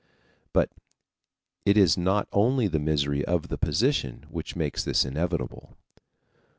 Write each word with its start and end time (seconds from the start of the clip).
But 0.51 0.71
it 1.63 1.77
is 1.77 1.95
not 1.95 2.27
only 2.31 2.65
the 2.67 2.79
misery 2.79 3.23
of 3.23 3.49
the 3.49 3.57
position 3.59 4.25
which 4.29 4.55
makes 4.55 4.83
this 4.83 5.05
inevitable. 5.05 5.77